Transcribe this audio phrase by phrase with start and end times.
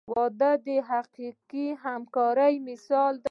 [0.13, 3.19] •واده د حقیقي همکارۍ مثال دی.